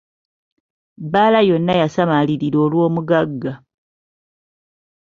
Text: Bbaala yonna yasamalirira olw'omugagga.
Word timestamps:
Bbaala 1.03 1.39
yonna 1.49 1.73
yasamalirira 1.81 2.57
olw'omugagga. 2.65 3.53